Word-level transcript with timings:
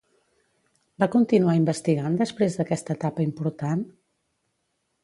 Va 1.03 1.09
continuar 1.17 1.55
investigant 1.59 2.17
després 2.23 2.59
d'aquesta 2.61 2.99
etapa 2.99 3.27
important? 3.31 3.87